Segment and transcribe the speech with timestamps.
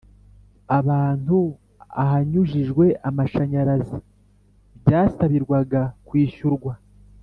[0.79, 1.37] abantu
[2.03, 3.97] ahanyujijwe amashanyarazi
[4.81, 6.71] byasabirwaga kwishyurwa,